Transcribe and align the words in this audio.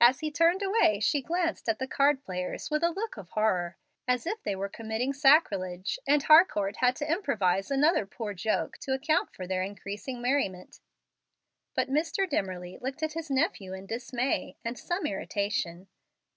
As 0.00 0.18
he 0.18 0.32
turned 0.32 0.60
away, 0.60 0.98
she 0.98 1.22
glanced 1.22 1.68
at 1.68 1.78
the 1.78 1.86
card 1.86 2.24
players 2.24 2.68
with 2.68 2.82
a 2.82 2.90
look 2.90 3.16
of 3.16 3.28
horror, 3.28 3.76
as 4.08 4.26
if 4.26 4.42
they 4.42 4.56
were 4.56 4.68
committing 4.68 5.12
sacrilege, 5.12 6.00
and 6.04 6.20
Harcourt 6.20 6.78
had 6.78 6.96
to 6.96 7.08
improvise 7.08 7.70
another 7.70 8.04
poor 8.04 8.34
joke 8.34 8.76
to 8.78 8.92
account 8.92 9.30
for 9.32 9.46
their 9.46 9.62
increasing 9.62 10.20
merriment. 10.20 10.80
But 11.76 11.88
Mr. 11.88 12.28
Dimmerly 12.28 12.78
looked 12.82 13.04
at 13.04 13.12
his 13.12 13.30
nephew 13.30 13.72
in 13.72 13.86
dismay 13.86 14.56
and 14.64 14.76
some 14.76 15.06
irritation. 15.06 15.86